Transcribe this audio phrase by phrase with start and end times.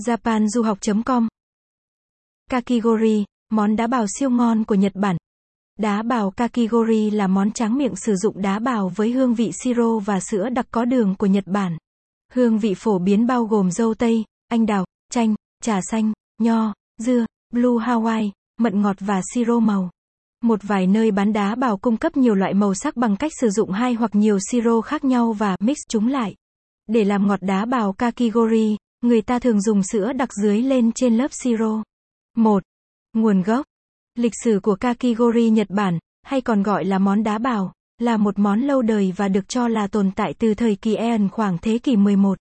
[0.00, 1.28] japanduhoc.com
[2.50, 5.16] Kakigori, món đá bào siêu ngon của Nhật Bản.
[5.78, 9.98] Đá bào kakigori là món tráng miệng sử dụng đá bào với hương vị siro
[9.98, 11.78] và sữa đặc có đường của Nhật Bản.
[12.32, 17.26] Hương vị phổ biến bao gồm dâu tây, anh đào, chanh, trà xanh, nho, dưa,
[17.52, 18.30] blue Hawaii,
[18.60, 19.90] mận ngọt và siro màu.
[20.42, 23.50] Một vài nơi bán đá bào cung cấp nhiều loại màu sắc bằng cách sử
[23.50, 26.34] dụng hai hoặc nhiều siro khác nhau và mix chúng lại.
[26.88, 31.16] Để làm ngọt đá bào kakigori, người ta thường dùng sữa đặc dưới lên trên
[31.16, 31.82] lớp siro.
[32.36, 32.62] 1.
[33.12, 33.66] Nguồn gốc
[34.18, 38.38] Lịch sử của kakigori Nhật Bản, hay còn gọi là món đá bào, là một
[38.38, 41.78] món lâu đời và được cho là tồn tại từ thời kỳ Eon khoảng thế
[41.78, 42.38] kỷ 11.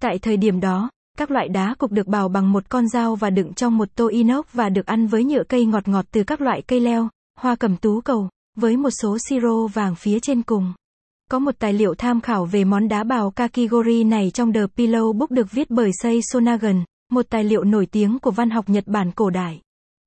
[0.00, 3.30] Tại thời điểm đó, các loại đá cục được bào bằng một con dao và
[3.30, 6.40] đựng trong một tô inox và được ăn với nhựa cây ngọt ngọt từ các
[6.40, 7.08] loại cây leo,
[7.38, 10.72] hoa cẩm tú cầu, với một số siro vàng phía trên cùng.
[11.32, 15.12] Có một tài liệu tham khảo về món đá bào kakigori này trong The Pillow
[15.12, 18.86] Book được viết bởi Sei Sonagan, một tài liệu nổi tiếng của văn học Nhật
[18.86, 19.60] Bản cổ đại.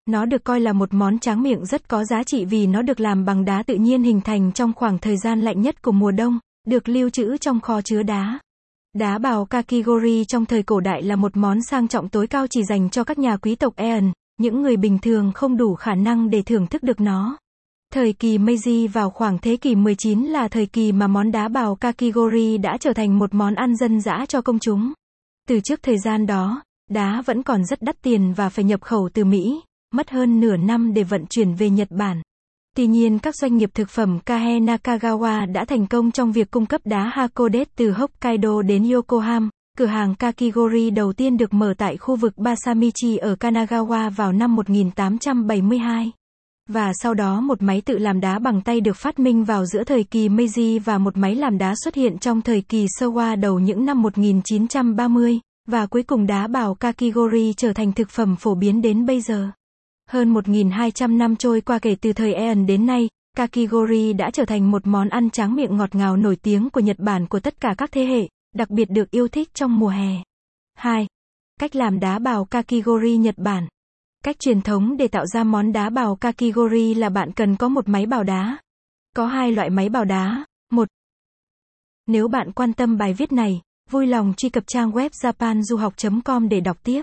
[0.05, 2.99] Nó được coi là một món tráng miệng rất có giá trị vì nó được
[2.99, 6.11] làm bằng đá tự nhiên hình thành trong khoảng thời gian lạnh nhất của mùa
[6.11, 8.39] đông, được lưu trữ trong kho chứa đá.
[8.93, 12.63] Đá bào kakigori trong thời cổ đại là một món sang trọng tối cao chỉ
[12.63, 16.29] dành cho các nhà quý tộc Eon, những người bình thường không đủ khả năng
[16.29, 17.37] để thưởng thức được nó.
[17.95, 21.75] Thời kỳ Meiji vào khoảng thế kỷ 19 là thời kỳ mà món đá bào
[21.75, 24.93] kakigori đã trở thành một món ăn dân dã cho công chúng.
[25.47, 29.09] Từ trước thời gian đó, đá vẫn còn rất đắt tiền và phải nhập khẩu
[29.13, 29.61] từ Mỹ,
[29.93, 32.21] mất hơn nửa năm để vận chuyển về Nhật Bản.
[32.75, 36.65] Tuy nhiên các doanh nghiệp thực phẩm Kahe Nakagawa đã thành công trong việc cung
[36.65, 39.49] cấp đá Hakodate từ Hokkaido đến Yokohama.
[39.77, 44.55] Cửa hàng Kakigori đầu tiên được mở tại khu vực Basamichi ở Kanagawa vào năm
[44.55, 46.11] 1872.
[46.69, 49.83] Và sau đó một máy tự làm đá bằng tay được phát minh vào giữa
[49.83, 53.59] thời kỳ Meiji và một máy làm đá xuất hiện trong thời kỳ Showa đầu
[53.59, 58.81] những năm 1930, và cuối cùng đá bào Kakigori trở thành thực phẩm phổ biến
[58.81, 59.49] đến bây giờ.
[60.09, 64.71] Hơn 1.200 năm trôi qua kể từ thời Eon đến nay, Kakigori đã trở thành
[64.71, 67.75] một món ăn tráng miệng ngọt ngào nổi tiếng của Nhật Bản của tất cả
[67.77, 70.23] các thế hệ, đặc biệt được yêu thích trong mùa hè.
[70.77, 71.07] 2.
[71.59, 73.67] Cách làm đá bào Kakigori Nhật Bản
[74.25, 77.89] Cách truyền thống để tạo ra món đá bào kakigori là bạn cần có một
[77.89, 78.57] máy bào đá.
[79.15, 80.45] Có hai loại máy bào đá.
[80.71, 80.87] Một.
[82.07, 86.59] Nếu bạn quan tâm bài viết này, vui lòng truy cập trang web japanduhoc.com để
[86.59, 87.01] đọc tiếp.